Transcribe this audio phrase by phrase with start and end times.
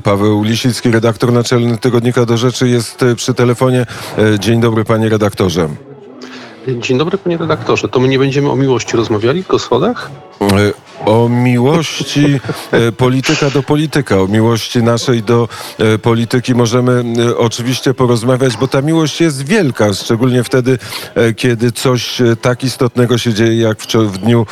[0.00, 3.86] Paweł Lisicki, redaktor naczelny Tygodnika do Rzeczy jest e, przy telefonie.
[4.18, 5.68] E, Dzień dobry panie redaktorze.
[6.68, 7.88] Dzień dobry panie redaktorze.
[7.88, 10.10] To my nie będziemy o miłości rozmawiali, tylko o?
[10.42, 10.72] E,
[11.06, 12.40] O miłości
[12.72, 15.48] e, polityka do polityka, o miłości naszej do
[15.78, 17.04] e, polityki możemy
[17.38, 20.78] oczywiście porozmawiać, bo ta miłość jest wielka, szczególnie wtedy,
[21.36, 24.46] kiedy coś tak istotnego się dzieje jak w dniu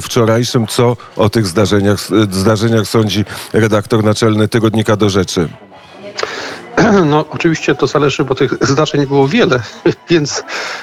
[0.00, 0.66] wczorajszym.
[0.66, 1.98] Co o tych zdarzeniach,
[2.30, 5.48] zdarzeniach sądzi redaktor naczelny Tygodnika do Rzeczy?
[7.06, 9.62] No oczywiście to zależy, bo tych zdarzeń było wiele,
[10.10, 10.42] więc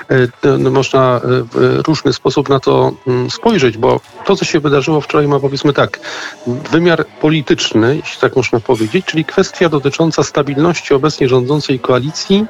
[0.10, 1.22] e, no, można e,
[1.52, 5.74] w różny sposób na to mm, spojrzeć, bo to, co się wydarzyło wczoraj ma powiedzmy
[5.74, 6.00] tak,
[6.48, 12.46] wymiar polityczny, jeśli tak można powiedzieć, czyli kwestia dotycząca stabilności obecnie rządzącej koalicji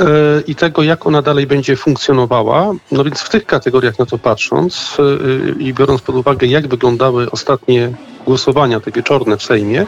[0.00, 0.04] e,
[0.46, 2.72] i tego, jak ona dalej będzie funkcjonowała.
[2.92, 7.30] No więc w tych kategoriach na to patrząc e, i biorąc pod uwagę, jak wyglądały
[7.30, 7.92] ostatnie
[8.26, 9.86] głosowania, te wieczorne w Sejmie,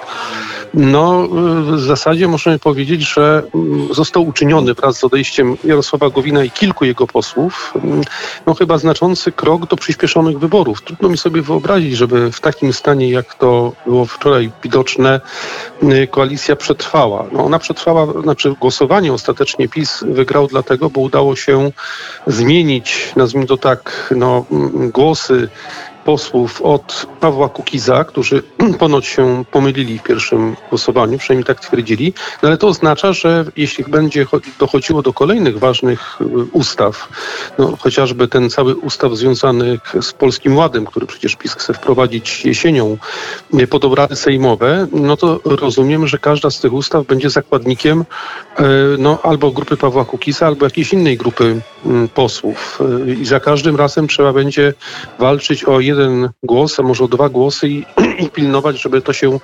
[0.75, 1.29] no
[1.73, 6.85] w zasadzie możemy powiedzieć, że mm, został uczyniony wraz z odejściem Jarosława Gowina i kilku
[6.85, 8.01] jego posłów, mm,
[8.47, 10.83] no chyba znaczący krok do przyspieszonych wyborów.
[10.83, 15.21] Trudno mi sobie wyobrazić, żeby w takim stanie, jak to było wczoraj widoczne,
[15.83, 17.27] y, koalicja przetrwała.
[17.33, 21.71] No ona przetrwała, znaczy głosowanie ostatecznie PiS wygrał dlatego, bo udało się
[22.27, 25.49] zmienić, nazwijmy to tak, no, mm, głosy
[26.09, 28.43] posłów od Pawła Kukiza, którzy
[28.83, 33.85] ponoć się pomylili w pierwszym głosowaniu, przynajmniej tak twierdzili, no ale to oznacza, że jeśli
[33.85, 37.09] będzie cho- dochodziło do kolejnych ważnych y, ustaw,
[37.59, 42.97] no chociażby ten cały ustaw związany z Polskim Ładem, który przecież PiS chce wprowadzić jesienią
[43.61, 48.65] y, pod obrady sejmowe, no to rozumiem, że każda z tych ustaw będzie zakładnikiem y,
[48.99, 52.79] no, albo grupy Pawła Kukiza, albo jakiejś innej grupy mm, posłów.
[53.21, 54.75] I za każdym razem trzeba będzie
[55.19, 55.98] walczyć o jeden
[56.43, 57.85] głos, a może o dwa głosy i,
[58.19, 59.39] i pilnować, żeby to się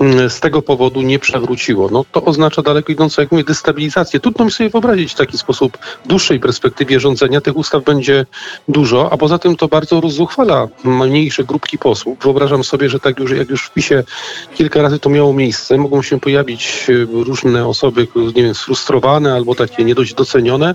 [0.00, 1.88] mm, z tego powodu nie przewróciło.
[1.92, 4.20] No to oznacza daleko idącą, jak mówię, destabilizację.
[4.20, 7.40] Trudno mi sobie wyobrazić w taki sposób w dłuższej perspektywie rządzenia.
[7.40, 8.26] Tych ustaw będzie
[8.68, 12.18] dużo, a poza tym to bardzo rozzuchwala mniejsze grupki posłów.
[12.22, 14.04] Wyobrażam sobie, że tak już, jak już w PiSie
[14.54, 19.54] kilka razy to miało miejsce, mogą się pojawić e, różne osoby, nie wiem, sfrustrowane albo
[19.54, 20.74] takie nie dość docenione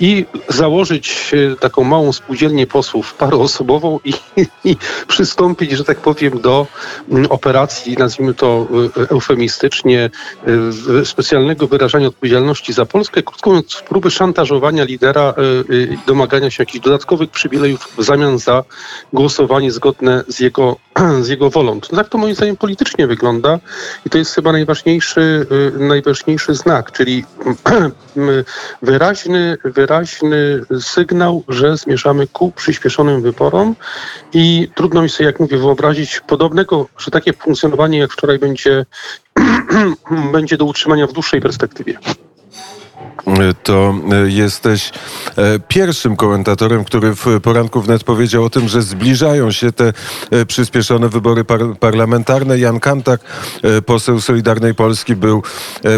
[0.00, 4.12] i założyć e, taką małą spółdzielnię posłów paroosobową i,
[4.70, 4.76] i
[5.08, 6.66] przystąpić, że tak powiem, do
[7.28, 10.10] operacji, nazwijmy to e, eufemistycznie,
[11.00, 15.34] e, specjalnego wyrażania odpowiedzialności za Polskę, krótko mówiąc, próby szantażowania lidera
[15.70, 18.64] i domagania się jakichś dodatkowych przywilejów w zamian za
[19.12, 20.76] głosowanie zgodne z jego,
[21.26, 21.80] z jego wolą.
[21.80, 23.58] Tak to moim zdaniem politycznie wygląda
[24.06, 25.46] i to jest chyba najważniejszy,
[25.78, 27.24] najważniejszy znak, czyli
[28.82, 33.76] wyraźny, wyraźny sygnał, że zmierzamy ku przyspieszonym wyborom
[34.32, 38.86] i trudno mi sobie, jak mówię, wyobrazić podobnego, że takie funkcjonowanie jak wczoraj będzie,
[40.32, 41.98] będzie do utrzymania w dłuższej perspektywie.
[43.62, 44.92] To e, jesteś
[45.36, 49.92] e, pierwszym komentatorem, który w poranku wnet powiedział o tym, że zbliżają się te
[50.30, 52.58] e, przyspieszone wybory par parlamentarne.
[52.58, 53.20] Jan Kantak,
[53.86, 55.42] poseł Solidarnej Polski, był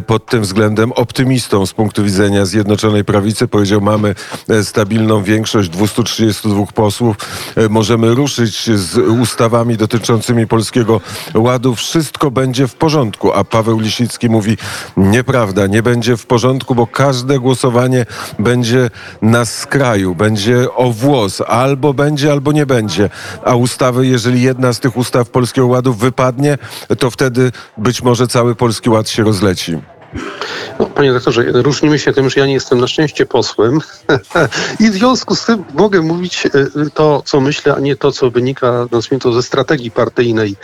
[0.07, 3.49] pod tym względem optymistą z punktu widzenia Zjednoczonej Prawicy.
[3.49, 4.15] Powiedział, mamy
[4.63, 7.17] stabilną większość 232 posłów,
[7.71, 11.01] możemy ruszyć z ustawami dotyczącymi Polskiego
[11.35, 11.75] Ładu.
[11.75, 13.33] Wszystko będzie w porządku.
[13.33, 14.57] A Paweł Lisicki mówi,
[14.97, 16.87] nieprawda, nie będzie w porządku, bo
[17.17, 18.07] każde głosowanie
[18.39, 18.91] będzie
[19.23, 23.11] na skraju, będzie o włos, albo będzie, albo nie będzie.
[23.45, 26.59] A ustawy, jeżeli jedna z tych ustaw Polskiego Ładu wypadnie,
[26.99, 29.79] to wtedy być może cały Polski Ład się rozleci.
[30.79, 33.81] No, panie doktorze, różnimy się tym, że ja nie jestem na szczęście posłem
[34.81, 36.51] i w związku z tym mogę mówić e,
[36.95, 40.57] to, co myślę, a nie to, co wynika nazwijmy to, ze strategii partyjnej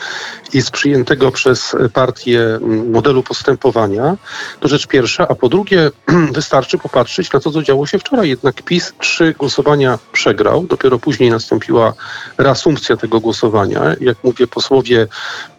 [0.53, 4.16] i z przyjętego przez partię mm, modelu postępowania.
[4.60, 5.91] To rzecz pierwsza, a po drugie
[6.34, 8.28] wystarczy popatrzeć na to, co działo się wczoraj.
[8.28, 11.92] Jednak PiS trzy głosowania przegrał, dopiero później nastąpiła
[12.38, 13.82] reasumpcja tego głosowania.
[14.00, 15.06] Jak mówię, posłowie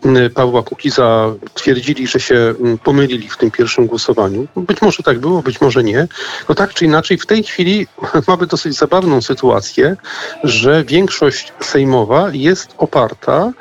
[0.05, 4.47] mm, Pawła Kukiza twierdzili, że się mm, pomylili w tym pierwszym głosowaniu.
[4.55, 6.07] Być może tak było, być może nie.
[6.49, 7.87] No tak czy inaczej, w tej chwili
[8.27, 9.95] mamy dosyć zabawną sytuację,
[10.43, 13.51] że większość sejmowa jest oparta,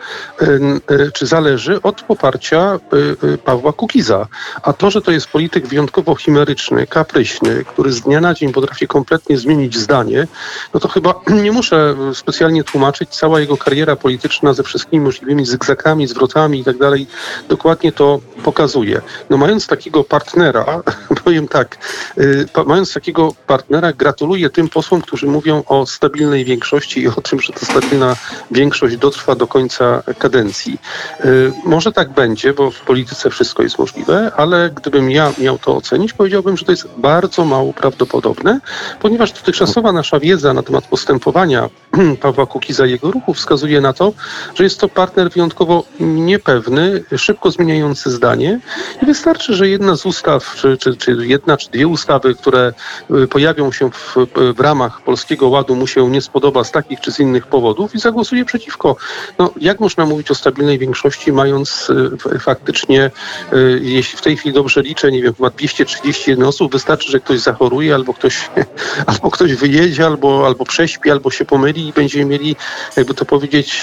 [0.42, 2.78] y, czy zależy od poparcia
[3.22, 4.26] y, y, Pawła Kukiza.
[4.62, 8.86] A to, że to jest polityk wyjątkowo chimeryczny, kapryśny, który z dnia na dzień potrafi
[8.88, 10.26] kompletnie zmienić zdanie,
[10.74, 11.14] no to chyba
[11.44, 13.08] nie muszę specjalnie tłumaczyć.
[13.08, 17.06] Cała jego kariera polityczna ze wszystkimi możliwymi zygzakami, zwrotami, i tak dalej,
[17.48, 19.02] dokładnie to pokazuje.
[19.30, 20.82] No mając takiego partnera,
[21.24, 21.78] powiem tak,
[22.18, 27.40] y, mając takiego partnera, gratuluję tym posłom, którzy mówią o stabilnej większości i o tym,
[27.40, 28.16] że ta stabilna
[28.50, 30.78] większość dotrwa do końca kadencji.
[31.24, 35.76] Y, może tak będzie, bo w polityce wszystko jest możliwe, ale gdybym ja miał to
[35.76, 38.60] ocenić, powiedziałbym, że to jest bardzo mało prawdopodobne,
[39.00, 41.68] ponieważ dotychczasowa nasza wiedza na temat postępowania
[42.22, 44.12] Pawła Kukiza i jego ruchu wskazuje na to,
[44.54, 48.60] że jest to partner wyjątkowo niepewny, szybko zmieniający zdanie
[49.02, 52.72] i wystarczy, że jedna z ustaw, czy, czy, czy jedna, czy dwie ustawy, które
[53.10, 54.16] y, pojawią się w,
[54.56, 57.98] w ramach Polskiego Ładu mu się nie spodoba z takich czy z innych powodów i
[57.98, 58.96] zagłosuje przeciwko.
[59.38, 61.90] No, jak można mówić o stabilnej większości, mając
[62.34, 63.10] y, faktycznie,
[63.52, 67.40] y, jeśli w tej chwili dobrze liczę, nie wiem, ma 231 osób, wystarczy, że ktoś
[67.40, 68.50] zachoruje, albo ktoś,
[69.06, 72.56] albo ktoś wyjedzie, albo, albo prześpi, albo się pomyli i będziemy mieli,
[72.96, 73.82] jakby to powiedzieć,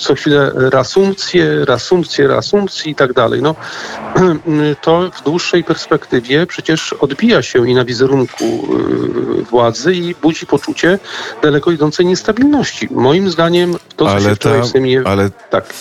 [0.00, 3.42] co chwilę reasumpcję, reasumpcję, reasumpcji i tak dalej.
[3.42, 3.54] No,
[4.84, 8.68] to w dłuższej perspektywie przecież odbija się i na wizerunku
[9.50, 10.98] władzy i budzi poczucie
[11.42, 12.88] daleko idącej niestabilności.
[12.90, 15.02] Moim zdaniem to, co ale się wczoraj ta, w Sejmie...
[15.04, 15.74] Ale Tak.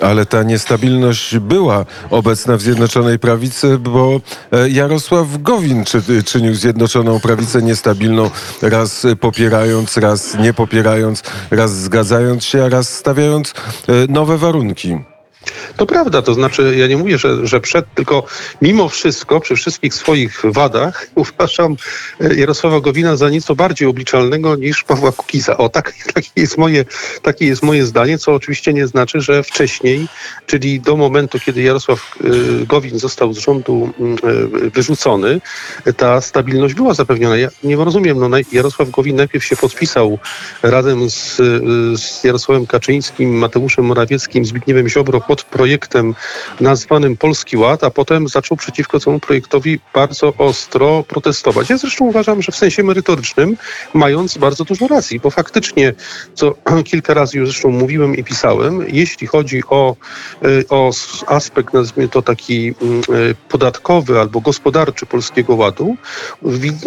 [0.00, 4.20] Ale ta niestabilność była obecna w Zjednoczonej Prawicy, bo
[4.52, 8.30] e, Jarosław Gowin czy, czynił Zjednoczoną Prawicę niestabilną,
[8.62, 13.50] raz popierając, raz nie popierając, raz zgadzając się, a raz stawiając
[13.88, 15.11] e, nowe warunki.
[15.76, 18.24] To prawda, to znaczy ja nie mówię, że, że przed, tylko
[18.62, 21.76] mimo wszystko, przy wszystkich swoich wadach, uważam
[22.20, 25.56] e, Jarosława Gowina za nieco bardziej obliczalnego niż Pawła Kukiza.
[25.56, 26.84] O, tak, takie, jest moje,
[27.22, 30.08] takie jest moje zdanie, co oczywiście nie znaczy, że wcześniej,
[30.46, 34.16] czyli do momentu, kiedy Jarosław e, Gowin został z rządu mm,
[34.64, 35.40] e, wyrzucony,
[35.96, 37.36] ta stabilność była zapewniona.
[37.36, 40.18] Ja nie rozumiem, no Jarosław Gowin najpierw się podpisał
[40.62, 41.36] razem z,
[42.00, 46.14] z Jarosławem Kaczyńskim, Mateuszem Morawieckim, Zbigniewem Ziobro pod projektem
[46.60, 51.70] nazwanym Polski Ład, a potem zaczął przeciwko temu projektowi bardzo ostro protestować.
[51.70, 53.56] Ja zresztą uważam, że w sensie merytorycznym
[53.94, 55.94] mając bardzo dużo racji, bo faktycznie,
[56.34, 56.54] co
[56.90, 59.96] kilka razy już zresztą mówiłem i pisałem, jeśli chodzi o,
[60.44, 60.90] y, o
[61.26, 65.96] aspekt, nazwijmy to taki mm, y, podatkowy albo gospodarczy Polskiego Ładu,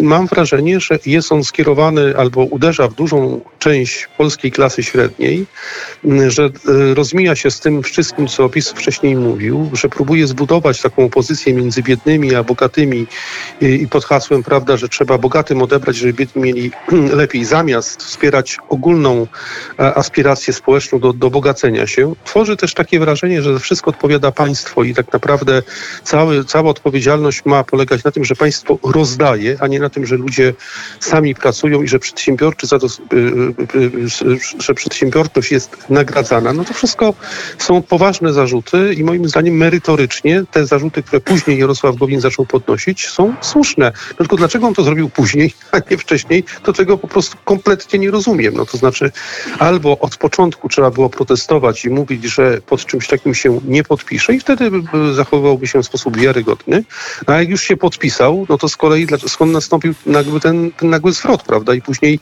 [0.00, 5.46] mam wrażenie, że jest on skierowany albo uderza w dużą część polskiej klasy średniej,
[6.04, 10.82] mm, że y, rozmija się z tym wszystkim, co PiS wcześniej mówił, że próbuje zbudować
[10.82, 13.06] taką pozycję między biednymi a bogatymi
[13.60, 16.70] i pod hasłem, prawda, że trzeba bogatym odebrać, żeby biedni mieli
[17.20, 19.26] lepiej, zamiast wspierać ogólną
[19.76, 24.94] aspirację społeczną do, do bogacenia się, tworzy też takie wrażenie, że wszystko odpowiada państwo i
[24.94, 25.62] tak naprawdę
[26.02, 30.16] cały, cała odpowiedzialność ma polegać na tym, że państwo rozdaje, a nie na tym, że
[30.16, 30.54] ludzie
[31.00, 36.52] sami pracują i że przedsiębiorczy za to, y, y, y, że przedsiębiorczość jest nagradzana.
[36.52, 37.14] No to wszystko
[37.58, 43.08] są poważne zarzuty i moim zdaniem merytorycznie te zarzuty, które później Jarosław Gowin zaczął podnosić,
[43.08, 43.92] są słuszne.
[44.10, 47.98] No tylko dlaczego on to zrobił później, a nie wcześniej, to tego po prostu kompletnie
[47.98, 48.54] nie rozumiem.
[48.54, 49.10] No to znaczy
[49.58, 54.34] albo od początku trzeba było protestować i mówić, że pod czymś takim się nie podpisze
[54.34, 54.70] i wtedy
[55.14, 56.84] zachowywałby się w sposób wiarygodny,
[57.26, 61.12] a jak już się podpisał, no to z kolei skąd nastąpił nagły ten, ten nagły
[61.12, 61.74] zwrot, prawda?
[61.74, 62.20] I później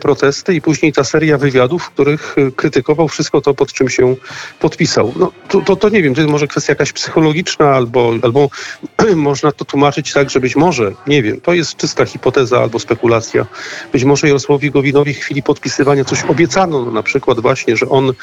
[0.00, 4.16] protesty i później ta seria wywiadów, w których krytykował wszystko to, pod czym się
[4.60, 5.14] podpisał.
[5.22, 8.50] No, to, to, to, nie wiem, to jest może kwestia jakaś psychologiczna, albo, albo
[9.16, 13.46] można to tłumaczyć tak, że być może, nie wiem, to jest czysta hipoteza albo spekulacja.
[13.92, 18.10] Być może Jarosławowi Gowinowi w chwili podpisywania coś obiecano, no, na przykład właśnie, że on
[18.10, 18.14] y,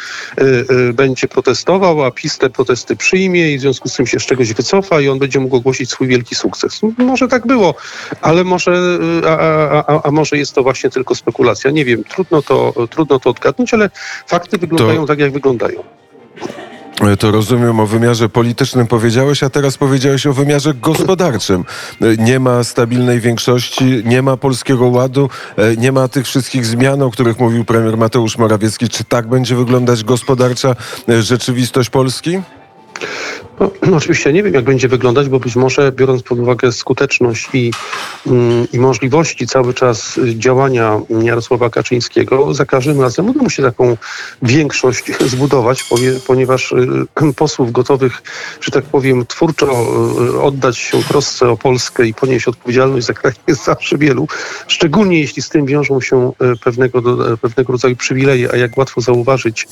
[0.71, 4.25] y, będzie protestował, a PiS te protesty przyjmie i w związku z tym się z
[4.25, 6.81] czegoś wycofa i on będzie mógł ogłosić swój wielki sukces.
[6.81, 7.75] No, może tak było,
[8.21, 11.71] ale może, a, a, a, a, może jest to właśnie tylko spekulacja.
[11.71, 13.89] Nie wiem, trudno to, trudno to odgadnąć, ale
[14.27, 15.07] fakty wyglądają to...
[15.07, 15.98] tak, jak wyglądają.
[17.19, 21.65] To rozumiem o wymiarze politycznym powiedziałeś, a teraz powiedziałeś o wymiarze gospodarczym.
[22.17, 25.29] Nie ma stabilnej większości, nie ma polskiego ładu,
[25.77, 28.89] nie ma tych wszystkich zmian, o których mówił premier Mateusz Morawiecki.
[28.89, 30.75] Czy tak będzie wyglądać gospodarcza
[31.19, 32.41] rzeczywistość Polski?
[33.59, 37.71] No, oczywiście nie wiem, jak będzie wyglądać, bo być może biorąc pod uwagę skuteczność i,
[38.27, 43.97] mm, i możliwości cały czas działania Jarosława Kaczyńskiego, za każdym razem uda mu się taką
[44.41, 45.89] większość zbudować,
[46.27, 48.21] ponieważ y, posłów gotowych,
[48.61, 49.85] że tak powiem, twórczo
[50.35, 54.27] y, oddać się trosce o Polskę i ponieść odpowiedzialność za kraj jest zawsze wielu,
[54.67, 57.01] szczególnie jeśli z tym wiążą się y, pewnego,
[57.37, 59.67] pewnego rodzaju przywileje, a jak łatwo zauważyć,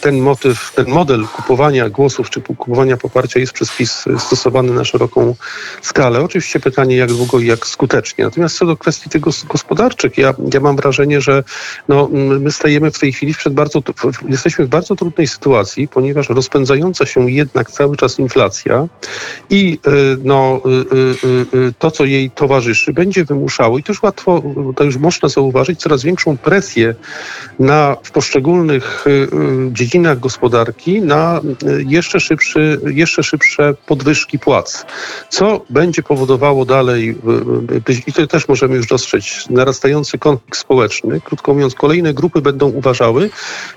[0.00, 4.84] ten motyw, ten model kupowania głosów czy kupowania poparcia poparcia jest przez PiS stosowany na
[4.84, 5.34] szeroką
[5.82, 6.20] skalę.
[6.20, 8.24] Oczywiście pytanie, jak długo i jak skutecznie.
[8.24, 11.44] Natomiast co do kwestii gos- gospodarczych, ja, ja mam wrażenie, że
[11.88, 12.08] no,
[12.40, 13.82] my stajemy w tej chwili przed bardzo,
[14.28, 18.86] jesteśmy w bardzo trudnej sytuacji, ponieważ rozpędzająca się jednak cały czas inflacja
[19.50, 24.42] i y, no, y, y, to, co jej towarzyszy, będzie wymuszało i też łatwo,
[24.76, 26.94] to już można zauważyć, coraz większą presję
[27.58, 29.04] na, w poszczególnych
[29.72, 31.40] dziedzinach gospodarki na
[31.86, 34.86] jeszcze, szybszy, jeszcze szybsze podwyżki płac,
[35.28, 37.16] co będzie powodowało dalej,
[38.06, 41.20] i to też możemy już dostrzec, narastający konflikt społeczny.
[41.20, 43.30] Krótko mówiąc, kolejne grupy będą uważały,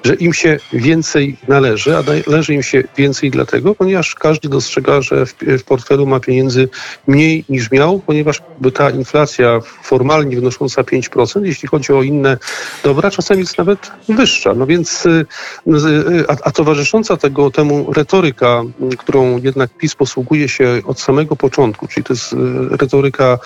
[0.04, 5.26] że im się więcej należy, a należy im się więcej dlatego, ponieważ każdy dostrzega, że
[5.26, 6.70] w, portfelu ma pieniędzy
[7.08, 8.42] mniej niż miał, ponieważ
[8.74, 12.38] ta inflacja formalnie wynosząca 5%, jeśli chodzi o inne
[12.84, 14.54] dobra, czasem jest nawet wyższa.
[14.54, 15.26] No więc, y,
[15.68, 21.36] y, a, a towarzysząca tego, temu retoryka, y, którą jednak PiS posługuje się od samego
[21.36, 22.38] początku, czyli to jest y,
[22.78, 23.40] retoryka,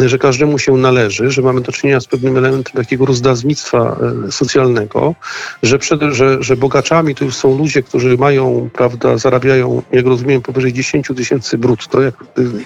[0.00, 3.96] y, że każdemu się należy, że mamy do czynienia z pewnym elementem takiego rozdawnictwa
[4.28, 5.14] y, socjalnego,
[5.62, 10.42] że, przed, że, że bogaczami to już są ludzie, którzy mają, prawda, zarabiają, jak rozumiem,
[10.42, 12.14] powyżej 10 tysięcy brutto, jak,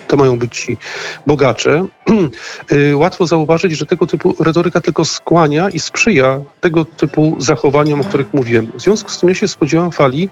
[0.09, 0.77] to mają być ci
[1.27, 1.87] bogacze.
[2.95, 8.35] Łatwo zauważyć, że tego typu retoryka tylko skłania i sprzyja tego typu zachowaniom, o których
[8.35, 8.73] mówiłem.
[8.75, 10.29] W związku z tym ja się spodziewam fali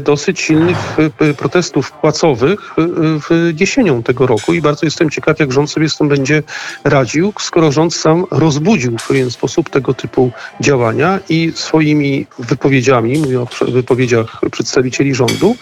[0.00, 0.96] dosyć silnych
[1.36, 2.86] protestów płacowych y, y,
[3.20, 6.42] w jesienią tego roku i bardzo jestem ciekaw, jak rząd sobie z tym będzie
[6.84, 13.40] radził, skoro rząd sam rozbudził w pewien sposób tego typu działania i swoimi wypowiedziami, mówię
[13.40, 15.56] o wypowiedziach przedstawicieli rządu,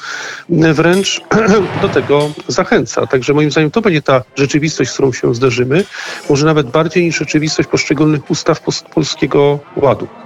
[0.51, 1.23] y, wręcz
[1.83, 3.07] do tego zachęca.
[3.07, 5.85] Także moim zdaniem to będzie ta rzeczywistość, z którą się zderzymy,
[6.31, 8.61] może nawet bardziej niż rzeczywistość poszczególnych ustaw
[8.95, 10.26] Polskiego Ładu.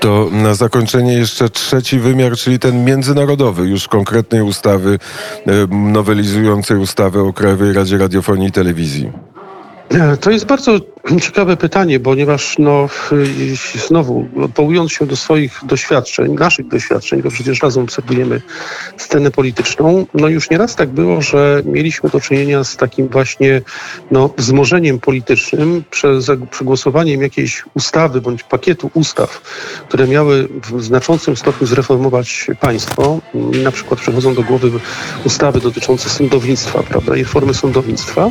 [0.00, 4.98] To na zakończenie jeszcze trzeci wymiar, czyli ten międzynarodowy, już konkretnej ustawy
[5.46, 9.12] e, nowelizującej ustawę o Krajowej Radzie Radiofonii i Telewizji.
[9.90, 10.80] E, To jest bardzo
[11.26, 12.88] ciekawe pytanie, ponieważ no,
[13.86, 18.42] znowu, połując się do swoich doświadczeń, naszych doświadczeń, bo przecież razem obserwujemy
[18.96, 23.62] scenę polityczną, no już nieraz tak było, że mieliśmy do czynienia z takim właśnie
[24.10, 29.40] no, wzmożeniem politycznym, przez przegłosowaniem jakiejś ustawy bądź pakietu ustaw,
[29.88, 33.20] które miały w znaczącym stopniu zreformować państwo.
[33.64, 34.70] Na przykład przychodzą do głowy
[35.24, 38.28] ustawy dotyczące sądownictwa, prawda, i reformy sądownictwa.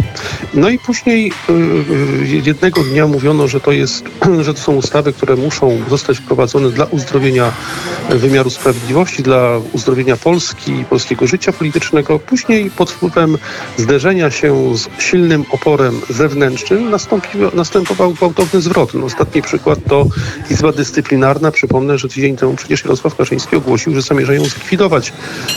[0.54, 2.28] No i później y, y,
[2.72, 4.04] dnia mówiono, że to, jest,
[4.46, 7.52] że to są ustawy, które muszą zostać wprowadzone dla uzdrowienia
[8.10, 12.20] wymiaru sprawiedliwości, dla uzdrowienia Polski, polskiego życia politycznego.
[12.20, 13.38] Później pod wpływem
[13.78, 16.92] zderzenia się z silnym oporem zewnętrznym
[17.54, 18.94] następował gwałtowny zwrot.
[18.94, 20.06] No, ostatni przykład to
[20.52, 21.52] Izba Dyscyplinarna.
[21.52, 25.14] Przypomnę, że tydzień temu przecież Jarosław Kaczyński ogłosił, że zamierzają zlikwidować,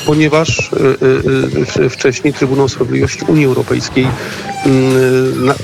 [0.06, 4.06] ponieważ y, y, y, wcześniej Trybunał Sprawiedliwości Unii Europejskiej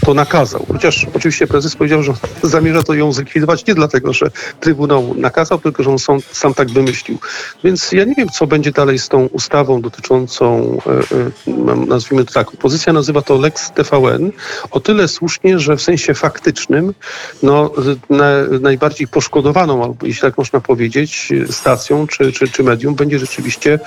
[0.05, 0.67] to nakazał.
[0.73, 2.13] Chociaż oczywiście prezes powiedział, że
[2.43, 6.71] zamierza to ją zlikwidować nie dlatego, że Trybunał nakazał, tylko że on sam, sam tak
[6.71, 7.19] wymyślił.
[7.65, 12.33] Więc ja nie wiem, co będzie dalej z tą ustawą dotyczącą, e, e, nazwijmy to
[12.33, 14.33] tak, opozycja nazywa to Lex TVN,
[14.71, 16.95] o tyle słusznie, że w sensie faktycznym
[17.43, 17.71] no,
[18.11, 23.79] na, najbardziej poszkodowaną, albo jeśli tak można powiedzieć, stacją czy, czy, czy medium będzie rzeczywiście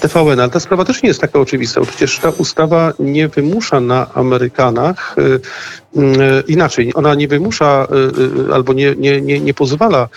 [0.00, 0.40] TVN.
[0.40, 4.51] Ale ta sprawa też nie jest taka oczywista, przecież ta ustawa nie wymusza na Amerykanach
[4.54, 5.40] y, y,
[6.48, 7.86] inaczej, ona nie wymusza
[8.46, 10.08] y, y, albo nie, nie, nie, nie pozwala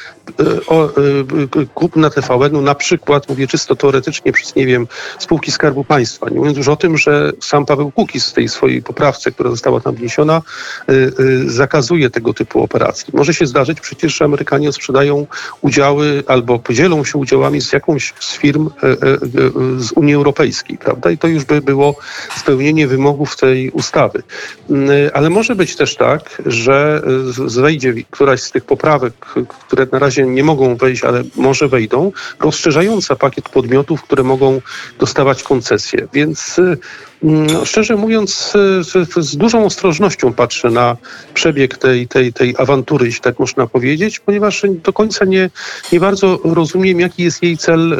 [1.73, 4.87] kupna TVN-u na przykład, mówię czysto teoretycznie, przez, nie wiem,
[5.19, 6.29] spółki Skarbu Państwa.
[6.29, 9.79] Nie mówiąc już o tym, że sam Paweł Kukiz w tej swojej poprawce, która została
[9.79, 10.41] tam wniesiona,
[11.45, 13.13] zakazuje tego typu operacji.
[13.13, 15.27] Może się zdarzyć przecież, że Amerykanie sprzedają
[15.61, 18.69] udziały albo podzielą się udziałami z jakąś z firm
[19.77, 21.11] z Unii Europejskiej, prawda?
[21.11, 21.95] I to już by było
[22.37, 24.23] spełnienie wymogów tej ustawy.
[24.69, 27.01] Y, Ale może być też tak, że
[27.57, 31.67] y, wejdzie któraś z tych poprawek, y, które na razie nie mogą wejść, ale może
[31.67, 34.61] wejdą, rozszerzająca pakiet podmiotów, które mogą
[34.99, 36.07] dostawać koncesje.
[36.13, 36.77] Więc y,
[37.23, 38.53] no, szczerze mówiąc,
[39.15, 40.97] y, z, dużą ostrożnością patrzę na
[41.33, 45.49] przebieg tej, tej, tej awantury, jeśli tak można powiedzieć, ponieważ do końca nie,
[45.91, 47.97] nie bardzo rozumiem, jaki jest jej cel y,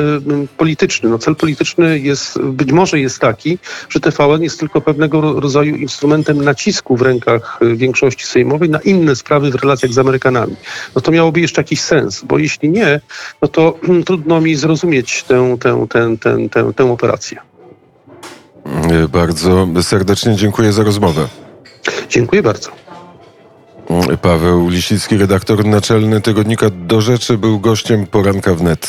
[0.57, 1.09] polityczny.
[1.09, 3.57] No, cel polityczny jest, być może jest taki,
[3.89, 8.79] że TVN jest tylko pewnego ro- rodzaju instrumentem nacisku w rękach y, większości sejmowej na
[8.79, 10.55] inne sprawy w relacjach z Amerykanami.
[10.95, 13.01] No to miałoby jeszcze jakiś sens, bo jeśli nie,
[13.41, 17.54] no to trudno mi zrozumieć tę, tę, tę, tę, tę, tę operację.
[18.65, 21.27] E, Bardzo serdecznie dziękuję za rozmowę.
[22.09, 22.71] Dziękuję bardzo.
[24.21, 28.79] Paweł Lisicki, redaktor naczelny tygodnika Do Rzeczy, był gościem poranka wnet.